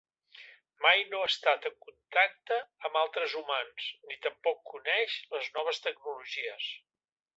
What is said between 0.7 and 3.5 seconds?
Mai no ha estat en contacte amb altres